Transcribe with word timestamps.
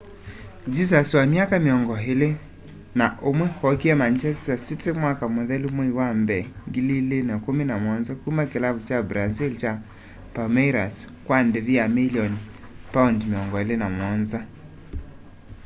jesus 0.75 1.09
wa 1.17 1.25
myaka 1.33 1.55
mĩongo 1.65 1.95
ĩlĩ 2.11 2.29
na 2.99 3.05
ũmwe 3.29 3.47
ookie 3.69 3.93
manchester 4.03 4.57
city 4.67 4.89
mwaka 5.01 5.25
mũthelu 5.35 5.67
mwai 5.75 5.91
wa 5.99 6.07
mbee 6.21 6.43
2017 6.71 8.15
kuma 8.23 8.43
kĩlavu 8.51 8.79
kya 8.87 8.99
brazil 9.09 9.51
kya 9.61 9.73
palmeiras 10.33 10.95
kwa 11.25 11.37
ndĩvi 11.47 11.73
ya 11.79 11.85
milioni 11.97 12.39
£27 12.93 14.41